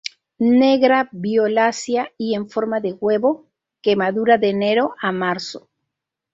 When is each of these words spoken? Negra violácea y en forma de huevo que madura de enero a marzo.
Negra 0.63 1.09
violácea 1.11 2.09
y 2.17 2.33
en 2.33 2.49
forma 2.49 2.79
de 2.79 2.93
huevo 2.93 3.51
que 3.83 3.95
madura 3.95 4.39
de 4.39 4.49
enero 4.49 4.95
a 4.99 5.11
marzo. 5.11 5.69